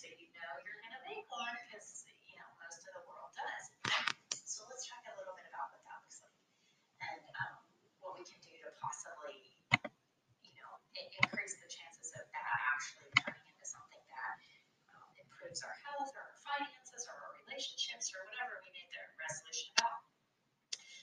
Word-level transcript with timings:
so 0.00 0.08
you 0.16 0.32
know 0.32 0.50
you're 0.64 0.80
gonna 0.80 1.02
make 1.04 1.28
one, 1.28 1.52
because, 1.68 2.08
you 2.24 2.32
know, 2.40 2.48
most 2.56 2.80
of 2.88 2.92
the 2.96 3.04
world 3.04 3.28
does. 3.36 3.64
So 4.48 4.64
let's 4.72 4.88
talk 4.88 5.04
a 5.04 5.12
little 5.20 5.36
bit 5.36 5.44
about 5.52 5.76
what 5.76 5.84
that 5.84 6.00
looks 6.00 6.24
like, 6.24 6.40
and, 7.04 7.20
um, 7.36 7.60
what 8.00 8.16
we 8.16 8.24
can 8.24 8.40
do 8.40 8.48
to 8.64 8.72
possibly, 8.80 9.44
you 10.40 10.56
know, 10.56 10.72
increase 10.96 11.52
the 11.60 11.68
chances 11.68 12.16
of 12.16 12.24
that 12.32 12.48
actually 12.72 13.12
turning 13.20 13.44
into 13.44 13.66
something 13.68 14.00
that, 14.08 14.36
um, 14.96 15.12
improves 15.20 15.60
our 15.68 15.76
health, 15.84 16.08
or 16.16 16.24
our 16.24 16.38
finances, 16.48 17.04
or 17.04 17.12
our 17.20 17.32
relationships, 17.44 18.08
or 18.16 18.24
whatever 18.24 18.56
we 18.64 18.72
made 18.72 18.88
the 18.88 19.04
resolution 19.20 19.68
about. 19.84 20.00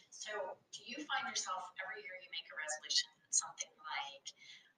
So, 0.10 0.58
do 0.74 0.82
you 0.90 1.06
find 1.06 1.30
yourself, 1.30 1.70
every 1.86 2.02
year 2.02 2.18
you 2.18 2.34
make 2.34 2.50
a 2.50 2.58
resolution, 2.58 3.14
something 3.30 3.70
like, 3.78 4.26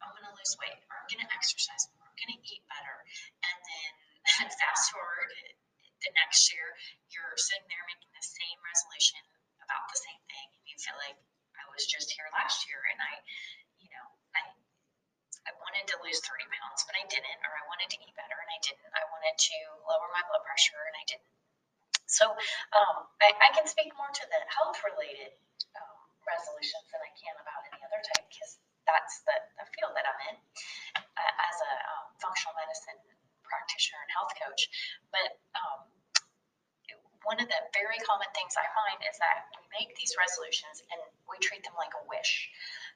I'm 0.04 0.12
gonna 0.12 0.36
lose 0.36 0.56
weight, 0.60 0.84
or 0.92 1.00
I'm 1.00 1.08
gonna 1.08 1.32
exercise 1.32 1.88
more, 1.96 2.04
I'm 2.08 2.16
gonna 2.20 2.40
eat 2.44 2.64
better, 2.68 2.98
fast 4.80 4.96
forward 4.96 5.28
the 6.00 6.12
next 6.16 6.48
year, 6.56 6.64
you're 7.12 7.36
sitting 7.36 7.68
there 7.68 7.84
making 7.84 8.08
the 8.16 8.24
same 8.24 8.56
resolution 8.64 9.20
about 9.60 9.84
the 9.92 10.00
same 10.00 10.24
thing, 10.32 10.48
and 10.56 10.64
you 10.72 10.80
feel 10.80 10.96
like, 11.04 11.20
I 11.60 11.68
was 11.76 11.84
just 11.84 12.08
here 12.16 12.24
last 12.32 12.64
year, 12.72 12.80
and 12.88 12.96
I, 13.04 13.20
you 13.84 13.92
know, 13.92 14.06
I, 14.32 14.56
I 15.44 15.52
wanted 15.60 15.84
to 15.92 16.00
lose 16.00 16.24
thirty 16.24 16.48
pounds, 16.48 16.88
but 16.88 16.96
I 16.96 17.04
didn't, 17.12 17.44
or 17.44 17.52
I 17.52 17.68
wanted 17.68 17.92
to 17.92 18.00
eat 18.00 18.16
better, 18.16 18.40
and 18.40 18.48
I 18.48 18.60
didn't, 18.64 18.88
I 18.96 19.04
wanted 19.12 19.36
to 19.36 19.58
lower 19.84 20.08
my 20.16 20.24
blood 20.32 20.48
pressure, 20.48 20.80
and 20.88 20.96
I 20.96 21.04
didn't. 21.12 21.28
So, 22.08 22.32
um, 22.80 23.12
I, 23.20 23.36
I 23.36 23.50
can 23.52 23.68
speak 23.68 23.92
more 24.00 24.08
to 24.08 24.26
the 24.32 24.40
health-related, 24.56 25.36
um, 25.76 26.00
resolutions 26.24 26.88
than 26.96 27.04
I 27.04 27.12
can 27.20 27.36
about 27.44 27.68
any 27.68 27.84
other 27.84 28.00
type, 28.16 28.24
because 28.32 28.64
that's 28.88 29.20
the, 29.28 29.36
the 29.60 29.68
field 29.76 30.00
that 30.00 30.08
I'm 30.08 30.22
in 30.32 30.36
uh, 30.96 31.34
as 31.44 31.58
a 31.60 31.74
um, 31.92 32.16
functional 32.24 32.56
medicine 32.56 33.04
practitioner 33.50 34.00
and 34.06 34.12
health 34.14 34.34
coach. 34.38 34.70
But 35.12 35.42
um, 35.58 35.90
one 37.28 37.40
of 37.40 37.48
the 37.52 37.62
very 37.76 38.00
common 38.08 38.30
things 38.32 38.56
I 38.56 38.68
find 38.72 39.00
is 39.04 39.20
that 39.20 39.52
we 39.52 39.64
make 39.76 39.92
these 40.00 40.16
resolutions 40.16 40.82
and 40.94 41.00
we 41.28 41.36
treat 41.44 41.64
them 41.68 41.76
like 41.76 41.92
a 41.98 42.04
wish. 42.08 42.48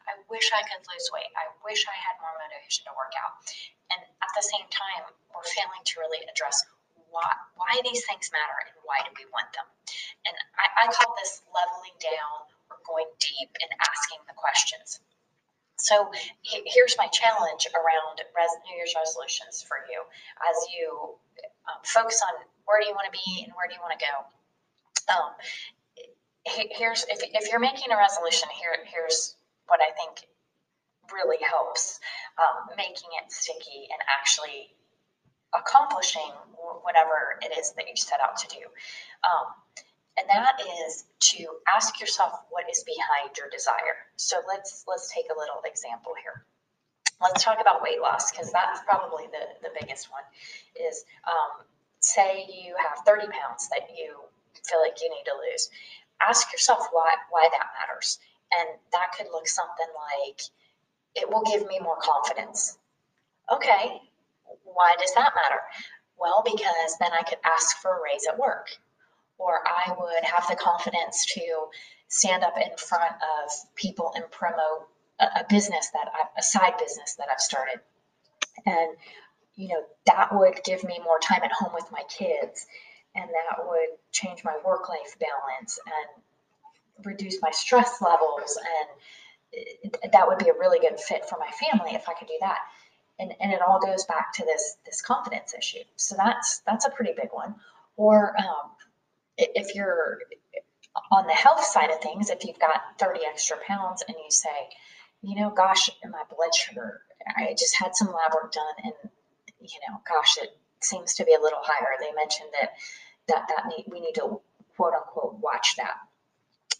I 0.07 0.15
wish 0.31 0.51
I 0.51 0.63
could 0.63 0.83
lose 0.87 1.07
weight. 1.11 1.31
I 1.35 1.51
wish 1.63 1.83
I 1.87 1.95
had 1.95 2.15
more 2.23 2.35
motivation 2.39 2.87
to 2.87 2.93
work 2.95 3.11
out. 3.19 3.43
And 3.91 3.99
at 3.99 4.31
the 4.35 4.43
same 4.43 4.67
time, 4.71 5.11
we're 5.31 5.47
failing 5.55 5.83
to 5.83 5.93
really 5.99 6.23
address 6.27 6.63
why, 7.11 7.29
why 7.59 7.77
these 7.83 8.03
things 8.09 8.31
matter 8.33 8.57
and 8.67 8.75
why 8.87 9.03
do 9.05 9.11
we 9.15 9.27
want 9.29 9.53
them. 9.53 9.67
And 10.25 10.35
I, 10.57 10.87
I 10.87 10.91
call 10.91 11.13
this 11.19 11.43
leveling 11.51 11.95
down 11.99 12.47
or 12.71 12.79
going 12.87 13.07
deep 13.19 13.51
and 13.59 13.69
asking 13.85 14.23
the 14.25 14.35
questions. 14.35 15.03
So 15.77 16.11
he- 16.41 16.63
here's 16.65 16.97
my 16.97 17.07
challenge 17.07 17.67
around 17.73 18.21
New 18.69 18.75
Year's 18.75 18.93
resolutions 18.95 19.63
for 19.63 19.77
you 19.89 20.01
as 20.49 20.67
you 20.73 21.17
um, 21.67 21.81
focus 21.83 22.21
on 22.21 22.45
where 22.65 22.81
do 22.81 22.87
you 22.87 22.93
want 22.93 23.11
to 23.11 23.19
be 23.25 23.43
and 23.43 23.53
where 23.55 23.67
do 23.67 23.73
you 23.73 23.81
want 23.81 23.99
to 23.99 24.05
go. 24.05 25.13
Um, 25.13 25.33
here's 26.45 27.05
if, 27.09 27.19
if 27.23 27.51
you're 27.51 27.59
making 27.59 27.91
a 27.91 27.97
resolution, 27.97 28.49
here 28.59 28.75
here's 28.85 29.35
what 29.67 29.79
I 29.81 29.91
think 29.91 30.27
really 31.11 31.37
helps 31.43 31.99
um, 32.39 32.75
making 32.77 33.09
it 33.21 33.31
sticky 33.31 33.87
and 33.91 33.99
actually 34.19 34.71
accomplishing 35.53 36.31
whatever 36.81 37.37
it 37.41 37.57
is 37.57 37.71
that 37.73 37.87
you 37.87 37.95
set 37.95 38.19
out 38.21 38.37
to 38.37 38.47
do. 38.47 38.61
Um, 39.23 39.53
and 40.17 40.29
that 40.29 40.59
is 40.85 41.05
to 41.33 41.47
ask 41.67 41.99
yourself 41.99 42.33
what 42.49 42.65
is 42.69 42.83
behind 42.83 43.35
your 43.37 43.49
desire. 43.49 44.05
So 44.15 44.37
let's 44.47 44.83
let's 44.87 45.11
take 45.11 45.25
a 45.33 45.37
little 45.37 45.61
example 45.65 46.13
here. 46.21 46.45
Let's 47.21 47.43
talk 47.43 47.59
about 47.61 47.81
weight 47.81 48.01
loss 48.01 48.31
because 48.31 48.51
that's 48.51 48.81
probably 48.81 49.25
the, 49.31 49.67
the 49.67 49.73
biggest 49.79 50.11
one. 50.11 50.23
Is 50.75 51.05
um, 51.25 51.65
say 51.99 52.45
you 52.45 52.75
have 52.77 53.05
30 53.05 53.27
pounds 53.27 53.69
that 53.69 53.89
you 53.97 54.17
feel 54.69 54.81
like 54.81 55.01
you 55.01 55.09
need 55.09 55.23
to 55.25 55.33
lose. 55.49 55.69
Ask 56.21 56.51
yourself 56.51 56.87
why 56.91 57.15
why 57.29 57.49
that 57.51 57.67
matters. 57.79 58.19
And 58.53 58.69
that 58.91 59.13
could 59.17 59.27
look 59.31 59.47
something 59.47 59.87
like 59.97 60.41
it 61.15 61.29
will 61.29 61.43
give 61.43 61.67
me 61.67 61.79
more 61.79 61.97
confidence. 61.97 62.77
Okay, 63.51 63.99
why 64.63 64.95
does 64.99 65.13
that 65.15 65.33
matter? 65.33 65.61
Well, 66.19 66.43
because 66.45 66.97
then 66.99 67.11
I 67.13 67.23
could 67.23 67.39
ask 67.43 67.77
for 67.77 67.97
a 67.97 68.03
raise 68.03 68.27
at 68.27 68.37
work 68.37 68.77
or 69.37 69.61
I 69.65 69.93
would 69.97 70.23
have 70.23 70.47
the 70.47 70.55
confidence 70.55 71.25
to 71.33 71.41
stand 72.07 72.43
up 72.43 72.55
in 72.57 72.75
front 72.77 73.13
of 73.13 73.51
people 73.75 74.11
and 74.15 74.29
promote 74.31 74.87
a, 75.19 75.45
business 75.49 75.89
that 75.93 76.07
I, 76.13 76.39
a 76.39 76.43
side 76.43 76.73
business 76.77 77.15
that 77.15 77.27
I've 77.31 77.39
started. 77.39 77.79
And, 78.65 78.95
you 79.55 79.69
know, 79.69 79.83
that 80.05 80.29
would 80.33 80.59
give 80.63 80.83
me 80.83 80.99
more 81.03 81.19
time 81.19 81.41
at 81.43 81.51
home 81.51 81.71
with 81.73 81.85
my 81.91 82.03
kids 82.09 82.65
and 83.15 83.29
that 83.29 83.65
would 83.67 83.97
change 84.11 84.43
my 84.43 84.57
work 84.65 84.89
life 84.89 85.15
balance 85.19 85.79
and 85.85 87.05
reduce 87.05 87.41
my 87.41 87.51
stress 87.51 88.01
levels. 88.01 88.57
And 89.91 89.95
that 90.11 90.27
would 90.27 90.39
be 90.39 90.49
a 90.49 90.53
really 90.53 90.79
good 90.79 90.99
fit 90.99 91.25
for 91.29 91.37
my 91.39 91.49
family 91.67 91.95
if 91.95 92.09
I 92.09 92.13
could 92.13 92.27
do 92.27 92.37
that. 92.41 92.59
And, 93.19 93.33
and 93.39 93.53
it 93.53 93.61
all 93.61 93.79
goes 93.79 94.05
back 94.05 94.33
to 94.33 94.45
this, 94.45 94.77
this 94.85 95.01
confidence 95.01 95.53
issue. 95.57 95.83
So 95.95 96.15
that's, 96.17 96.61
that's 96.65 96.85
a 96.85 96.89
pretty 96.89 97.13
big 97.15 97.29
one. 97.31 97.55
Or, 97.95 98.35
um, 98.39 98.71
if 99.37 99.75
you're 99.75 100.19
on 101.11 101.27
the 101.27 101.33
health 101.33 101.63
side 101.63 101.89
of 101.89 101.99
things, 102.01 102.29
if 102.29 102.45
you've 102.45 102.59
got 102.59 102.81
30 102.99 103.21
extra 103.25 103.57
pounds 103.67 104.03
and 104.07 104.15
you 104.17 104.29
say, 104.29 104.49
you 105.21 105.35
know, 105.35 105.49
gosh, 105.49 105.89
my 106.03 106.23
blood 106.35 106.53
sugar, 106.53 107.01
I 107.35 107.55
just 107.57 107.75
had 107.77 107.95
some 107.95 108.07
lab 108.07 108.33
work 108.33 108.51
done 108.51 108.63
and, 108.83 108.93
you 109.59 109.79
know, 109.87 110.01
gosh, 110.07 110.37
it 110.41 110.57
seems 110.81 111.15
to 111.15 111.25
be 111.25 111.33
a 111.33 111.41
little 111.41 111.61
higher. 111.61 111.95
They 111.99 112.11
mentioned 112.13 112.49
that, 112.59 112.71
that, 113.27 113.47
that 113.47 113.67
need, 113.67 113.85
we 113.89 114.01
need 114.01 114.15
to 114.15 114.41
quote 114.75 114.93
unquote 114.93 115.39
watch 115.39 115.75
that. 115.77 115.95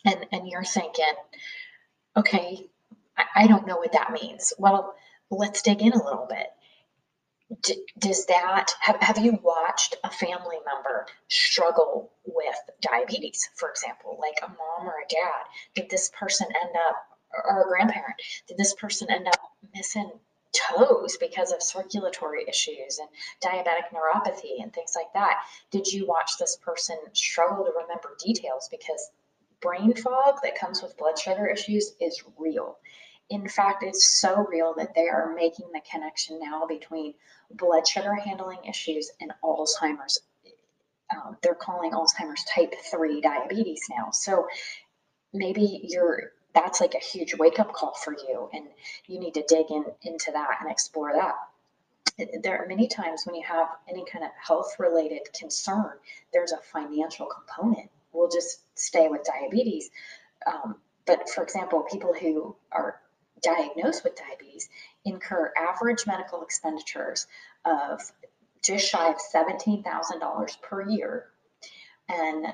And, 0.05 0.25
and 0.31 0.47
you're 0.47 0.65
thinking, 0.65 1.13
okay, 2.17 2.67
I, 3.17 3.43
I 3.43 3.47
don't 3.47 3.65
know 3.65 3.77
what 3.77 3.93
that 3.93 4.11
means. 4.11 4.53
Well, 4.59 4.95
let's 5.31 5.61
dig 5.61 5.81
in 5.81 5.93
a 5.93 6.03
little 6.03 6.27
bit 6.29 6.47
d- 7.61 7.85
does 7.97 8.25
that 8.27 8.71
have, 8.81 9.01
have 9.01 9.17
you 9.17 9.39
watched 9.43 9.95
a 10.03 10.09
family 10.09 10.57
member 10.65 11.05
struggle 11.27 12.11
with 12.25 12.55
diabetes 12.81 13.49
for 13.55 13.69
example? 13.69 14.17
Like 14.19 14.37
a 14.41 14.47
mom 14.47 14.87
or 14.87 14.95
a 15.03 15.07
dad 15.09 15.45
did 15.75 15.89
this 15.89 16.09
person 16.17 16.47
end 16.61 16.75
up 16.87 17.07
or 17.45 17.63
a 17.63 17.67
grandparent 17.67 18.15
did 18.47 18.57
this 18.57 18.73
person 18.75 19.09
end 19.09 19.27
up 19.27 19.39
missing 19.75 20.11
toes 20.53 21.17
because 21.19 21.51
of 21.51 21.63
circulatory 21.63 22.45
issues 22.47 22.99
and 22.99 23.09
diabetic 23.41 23.89
neuropathy 23.91 24.61
and 24.61 24.71
things 24.71 24.93
like 24.95 25.11
that? 25.13 25.41
Did 25.71 25.87
you 25.87 26.05
watch 26.05 26.37
this 26.37 26.57
person 26.57 26.97
struggle 27.13 27.65
to 27.65 27.71
remember 27.71 28.15
details? 28.23 28.69
Because 28.69 29.11
brain 29.61 29.95
fog 29.95 30.39
that 30.43 30.55
comes 30.55 30.81
with 30.83 30.97
blood 30.97 31.17
sugar 31.17 31.47
issues 31.47 31.93
is 31.99 32.23
real 32.37 32.77
in 33.29 33.47
fact, 33.47 33.83
it's 33.83 34.19
so 34.19 34.45
real 34.49 34.73
that 34.77 34.93
they 34.95 35.07
are 35.07 35.33
making 35.33 35.67
the 35.73 35.81
connection 35.89 36.39
now 36.39 36.65
between 36.67 37.13
blood 37.51 37.87
sugar 37.87 38.15
handling 38.15 38.63
issues 38.65 39.11
and 39.19 39.31
Alzheimer's. 39.43 40.19
Um, 41.13 41.37
they're 41.41 41.55
calling 41.55 41.91
Alzheimer's 41.91 42.43
type 42.43 42.73
3 42.91 43.21
diabetes 43.21 43.81
now. 43.89 44.11
So 44.11 44.47
maybe 45.33 45.81
you're 45.83 46.31
that's 46.53 46.79
like 46.79 46.93
a 46.93 46.99
huge 46.99 47.35
wake 47.35 47.59
up 47.59 47.73
call 47.73 47.93
for 47.93 48.13
you, 48.13 48.49
and 48.53 48.67
you 49.07 49.19
need 49.19 49.33
to 49.33 49.43
dig 49.47 49.71
in 49.71 49.85
into 50.03 50.31
that 50.31 50.57
and 50.61 50.69
explore 50.69 51.11
that. 51.13 51.35
There 52.43 52.61
are 52.61 52.67
many 52.67 52.87
times 52.87 53.23
when 53.25 53.33
you 53.35 53.43
have 53.43 53.69
any 53.89 54.05
kind 54.05 54.23
of 54.23 54.29
health 54.39 54.75
related 54.77 55.21
concern, 55.37 55.93
there's 56.31 56.51
a 56.51 56.57
financial 56.71 57.25
component. 57.25 57.89
We'll 58.11 58.29
just 58.29 58.59
stay 58.77 59.07
with 59.07 59.23
diabetes. 59.23 59.89
Um, 60.45 60.75
but 61.07 61.27
for 61.27 61.43
example, 61.43 61.87
people 61.89 62.13
who 62.13 62.55
are 62.71 62.99
diagnosed 63.43 64.03
with 64.03 64.15
diabetes 64.15 64.69
incur 65.05 65.53
average 65.57 66.07
medical 66.07 66.41
expenditures 66.41 67.27
of 67.65 68.01
just 68.63 68.87
shy 68.87 69.09
of 69.09 69.17
$17,000 69.33 70.61
per 70.61 70.89
year. 70.89 71.25
And 72.09 72.47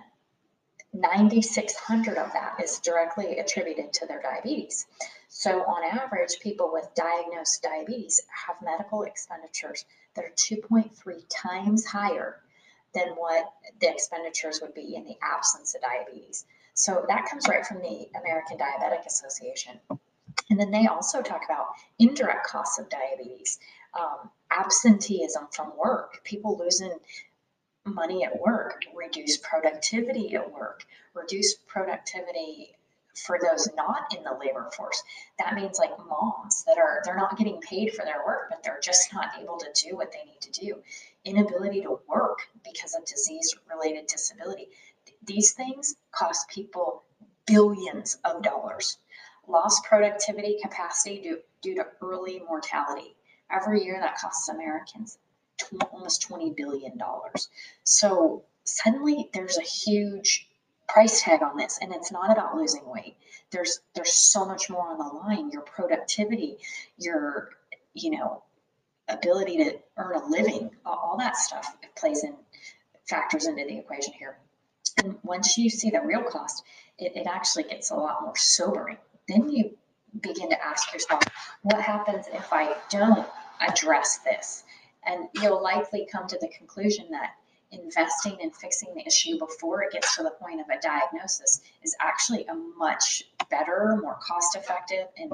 9,600 0.93 2.17
of 2.17 2.33
that 2.33 2.55
is 2.63 2.79
directly 2.79 3.37
attributed 3.37 3.93
to 3.93 4.07
their 4.07 4.21
diabetes. 4.21 4.87
So, 5.27 5.61
on 5.63 5.83
average, 5.83 6.39
people 6.41 6.71
with 6.73 6.89
diagnosed 6.95 7.61
diabetes 7.61 8.19
have 8.47 8.55
medical 8.63 9.03
expenditures 9.03 9.85
that 10.15 10.25
are 10.25 10.31
2.3 10.31 10.89
times 11.29 11.85
higher 11.85 12.37
than 12.95 13.09
what 13.09 13.53
the 13.79 13.91
expenditures 13.91 14.61
would 14.61 14.73
be 14.73 14.95
in 14.95 15.05
the 15.05 15.15
absence 15.21 15.75
of 15.75 15.81
diabetes. 15.81 16.45
So, 16.73 17.05
that 17.07 17.27
comes 17.29 17.47
right 17.47 17.63
from 17.63 17.81
the 17.81 18.09
American 18.19 18.57
Diabetic 18.57 19.05
Association. 19.05 19.79
And 20.49 20.59
then 20.59 20.71
they 20.71 20.87
also 20.87 21.21
talk 21.21 21.41
about 21.45 21.67
indirect 21.99 22.45
costs 22.47 22.79
of 22.79 22.89
diabetes, 22.89 23.59
um, 23.99 24.29
absenteeism 24.51 25.47
from 25.51 25.71
work, 25.77 26.23
people 26.23 26.57
losing 26.57 26.93
money 27.85 28.23
at 28.23 28.39
work, 28.39 28.81
reduced 28.95 29.43
productivity 29.43 30.35
at 30.35 30.51
work, 30.51 30.85
reduced 31.13 31.65
productivity 31.67 32.75
for 33.15 33.39
those 33.41 33.67
not 33.75 34.13
in 34.15 34.23
the 34.23 34.33
labor 34.33 34.69
force. 34.75 35.03
That 35.39 35.55
means 35.55 35.77
like 35.77 35.97
moms 36.07 36.63
that 36.65 36.77
are 36.77 37.01
they're 37.03 37.17
not 37.17 37.37
getting 37.37 37.59
paid 37.61 37.93
for 37.93 38.05
their 38.05 38.25
work, 38.25 38.49
but 38.49 38.63
they're 38.63 38.79
just 38.81 39.13
not 39.13 39.31
able 39.39 39.57
to 39.57 39.67
do 39.83 39.95
what 39.95 40.11
they 40.11 40.23
need 40.23 40.41
to 40.41 40.51
do. 40.51 40.81
inability 41.25 41.81
to 41.81 41.99
work 42.07 42.39
because 42.63 42.95
of 42.95 43.05
disease-related 43.05 44.07
disability. 44.07 44.69
These 45.23 45.51
things 45.51 45.95
cost 46.11 46.49
people 46.49 47.03
billions 47.45 48.17
of 48.23 48.41
dollars. 48.41 48.97
Lost 49.49 49.83
productivity 49.83 50.57
capacity 50.61 51.21
due, 51.21 51.39
due 51.61 51.75
to 51.75 51.87
early 52.01 52.41
mortality. 52.47 53.15
Every 53.51 53.83
year 53.83 53.99
that 53.99 54.17
costs 54.17 54.47
Americans 54.47 55.17
tw- 55.57 55.83
almost 55.91 56.29
$20 56.29 56.55
billion. 56.55 56.99
So 57.83 58.43
suddenly 58.63 59.29
there's 59.33 59.57
a 59.57 59.63
huge 59.63 60.47
price 60.87 61.21
tag 61.21 61.41
on 61.41 61.57
this 61.57 61.79
and 61.81 61.93
it's 61.93 62.11
not 62.11 62.31
about 62.31 62.55
losing 62.55 62.87
weight. 62.87 63.15
There's 63.51 63.81
there's 63.95 64.13
so 64.13 64.45
much 64.45 64.69
more 64.69 64.87
on 64.91 64.99
the 64.99 65.03
line. 65.03 65.49
Your 65.49 65.63
productivity, 65.63 66.57
your 66.97 67.49
you 67.93 68.11
know, 68.11 68.43
ability 69.07 69.57
to 69.57 69.79
earn 69.97 70.15
a 70.15 70.25
living, 70.27 70.69
all, 70.85 71.15
that 71.17 71.35
stuff 71.35 71.75
plays 71.95 72.23
in 72.23 72.35
factors 73.07 73.47
into 73.47 73.65
the 73.65 73.77
equation 73.77 74.13
here. 74.13 74.37
And 74.97 75.17
once 75.23 75.57
you 75.57 75.69
see 75.69 75.89
the 75.89 76.01
real 76.01 76.23
cost, 76.23 76.63
it, 76.97 77.13
it 77.15 77.27
actually 77.27 77.63
gets 77.63 77.89
a 77.89 77.95
lot 77.95 78.21
more 78.21 78.37
sobering. 78.37 78.97
Then 79.29 79.47
you 79.49 79.77
begin 80.21 80.49
to 80.49 80.65
ask 80.65 80.91
yourself, 80.91 81.21
what 81.61 81.79
happens 81.79 82.25
if 82.33 82.51
I 82.51 82.75
don't 82.89 83.27
address 83.61 84.17
this? 84.25 84.63
And 85.05 85.29
you'll 85.35 85.61
likely 85.61 86.07
come 86.11 86.27
to 86.27 86.37
the 86.41 86.49
conclusion 86.49 87.11
that 87.11 87.35
investing 87.71 88.39
in 88.39 88.49
fixing 88.49 88.93
the 88.95 89.05
issue 89.05 89.37
before 89.37 89.83
it 89.83 89.91
gets 89.91 90.15
to 90.15 90.23
the 90.23 90.31
point 90.31 90.59
of 90.59 90.65
a 90.69 90.81
diagnosis 90.81 91.61
is 91.83 91.95
actually 92.01 92.45
a 92.47 92.55
much 92.55 93.23
better, 93.51 93.97
more 94.01 94.17
cost 94.21 94.55
effective, 94.55 95.07
and 95.15 95.31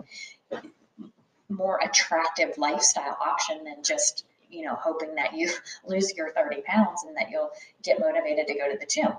more 1.50 1.80
attractive 1.82 2.58
lifestyle 2.58 3.18
option 3.26 3.64
than 3.64 3.84
just 3.84 4.26
you 4.50 4.66
know 4.66 4.76
hoping 4.76 5.16
that 5.16 5.34
you 5.34 5.50
lose 5.88 6.14
your 6.16 6.32
30 6.34 6.62
pounds 6.66 7.04
and 7.08 7.16
that 7.16 7.30
you'll 7.30 7.52
get 7.84 8.00
motivated 8.00 8.48
to 8.48 8.56
go 8.56 8.72
to 8.72 8.78
the 8.78 8.86
gym 8.86 9.14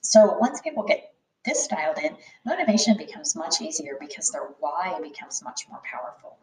so 0.00 0.36
once 0.38 0.60
people 0.60 0.84
get 0.84 1.09
this 1.44 1.66
dialed 1.66 1.98
in 1.98 2.16
motivation 2.44 2.96
becomes 2.96 3.36
much 3.36 3.60
easier 3.60 3.96
because 4.00 4.28
their 4.30 4.48
why 4.60 4.98
becomes 5.02 5.42
much 5.42 5.62
more 5.68 5.80
powerful 5.84 6.36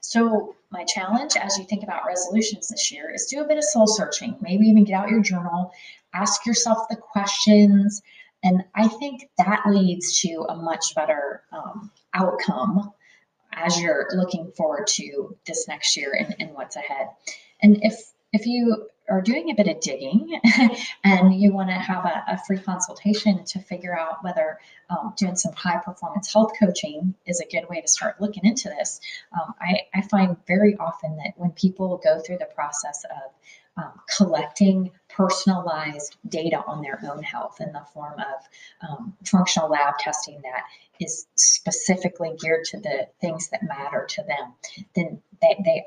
so 0.00 0.54
my 0.70 0.84
challenge 0.84 1.36
as 1.36 1.58
you 1.58 1.64
think 1.64 1.82
about 1.82 2.06
resolutions 2.06 2.68
this 2.68 2.90
year 2.90 3.10
is 3.14 3.26
do 3.26 3.40
a 3.40 3.46
bit 3.46 3.58
of 3.58 3.64
soul 3.64 3.86
searching 3.86 4.36
maybe 4.40 4.66
even 4.66 4.84
get 4.84 4.94
out 4.94 5.10
your 5.10 5.22
journal 5.22 5.72
ask 6.14 6.46
yourself 6.46 6.88
the 6.88 6.96
questions 6.96 8.02
and 8.42 8.64
i 8.74 8.88
think 8.88 9.28
that 9.38 9.62
leads 9.66 10.20
to 10.20 10.46
a 10.48 10.56
much 10.56 10.94
better 10.94 11.42
um, 11.52 11.90
outcome 12.14 12.92
as 13.52 13.80
you're 13.80 14.08
looking 14.14 14.50
forward 14.56 14.86
to 14.86 15.36
this 15.46 15.66
next 15.68 15.96
year 15.96 16.14
and, 16.18 16.34
and 16.38 16.54
what's 16.54 16.76
ahead. 16.76 17.08
And 17.62 17.78
if 17.82 18.12
if 18.32 18.46
you 18.46 18.86
are 19.10 19.20
doing 19.20 19.50
a 19.50 19.54
bit 19.54 19.68
of 19.68 19.80
digging 19.80 20.40
and 21.04 21.34
you 21.34 21.52
want 21.52 21.68
to 21.68 21.74
have 21.74 22.04
a, 22.04 22.24
a, 22.28 22.38
free 22.46 22.58
consultation 22.58 23.44
to 23.44 23.58
figure 23.58 23.98
out 23.98 24.22
whether 24.22 24.58
um, 24.88 25.12
doing 25.16 25.34
some 25.34 25.52
high 25.52 25.78
performance 25.84 26.32
health 26.32 26.52
coaching 26.58 27.14
is 27.26 27.40
a 27.40 27.46
good 27.46 27.68
way 27.68 27.80
to 27.80 27.88
start 27.88 28.20
looking 28.20 28.44
into 28.44 28.68
this, 28.68 29.00
um, 29.32 29.52
I, 29.60 29.80
I, 29.94 30.02
find 30.02 30.36
very 30.46 30.76
often 30.76 31.16
that 31.16 31.32
when 31.36 31.50
people 31.50 32.00
go 32.02 32.20
through 32.20 32.38
the 32.38 32.48
process 32.54 33.04
of 33.04 33.82
um, 33.82 33.92
collecting 34.16 34.90
personalized 35.08 36.16
data 36.28 36.62
on 36.66 36.82
their 36.82 37.00
own 37.10 37.22
health 37.22 37.60
in 37.60 37.72
the 37.72 37.82
form 37.92 38.14
of 38.18 38.88
um, 38.88 39.14
functional 39.24 39.68
lab 39.68 39.98
testing 39.98 40.40
that 40.42 40.64
is 41.00 41.26
specifically 41.36 42.32
geared 42.40 42.64
to 42.64 42.78
the 42.78 43.08
things 43.20 43.48
that 43.50 43.62
matter 43.62 44.06
to 44.08 44.22
them, 44.22 44.52
then 44.94 45.20
they, 45.40 45.56
they 45.64 45.86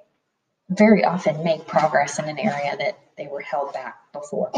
very 0.78 1.04
often 1.04 1.44
make 1.44 1.68
progress 1.68 2.20
in 2.20 2.26
an 2.26 2.40
area 2.40 2.76
that 2.78 3.00
they 3.18 3.28
were 3.28 3.42
held 3.42 3.74
back 3.74 4.12
before. 4.12 4.52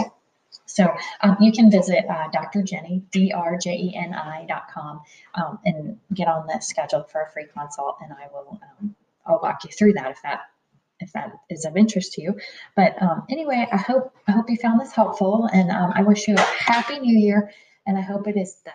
So 0.66 0.94
um, 1.22 1.38
you 1.40 1.52
can 1.52 1.70
visit 1.70 2.06
uh, 2.10 2.28
Dr. 2.32 2.62
Jeni, 2.62 3.04
D-R-J-E-N-I 3.12 4.46
dot 4.48 4.64
com 4.74 5.02
um, 5.36 5.60
and 5.66 6.00
get 6.14 6.28
on 6.28 6.48
the 6.48 6.60
schedule 6.60 7.04
for 7.04 7.22
a 7.22 7.32
free 7.32 7.46
consult 7.54 7.98
and 8.02 8.12
I 8.14 8.28
will, 8.34 8.60
um, 8.80 8.96
I'll 9.26 9.40
walk 9.42 9.64
you 9.64 9.72
through 9.72 9.94
that 9.94 10.12
if 10.12 10.22
that, 10.24 10.42
if 11.00 11.12
that 11.14 11.34
is 11.50 11.66
of 11.66 11.78
interest 11.78 12.14
to 12.14 12.22
you. 12.22 12.40
But 12.76 13.02
um, 13.02 13.24
anyway, 13.30 13.68
I 13.72 13.78
hope, 13.78 14.14
I 14.28 14.32
hope 14.32 14.50
you 14.50 14.58
found 14.58 14.82
this 14.82 14.92
helpful 14.92 15.50
and 15.54 15.70
um, 15.70 15.92
I 15.94 16.04
wish 16.04 16.28
you 16.28 16.36
a 16.36 16.40
happy 16.40 17.00
new 17.00 17.18
year 17.18 17.52
and 17.86 17.98
I 17.98 18.02
hope 18.02 18.28
it 18.28 18.38
is 18.38 18.56
the 18.66 18.72